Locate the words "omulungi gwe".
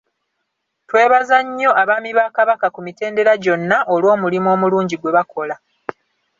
4.55-5.11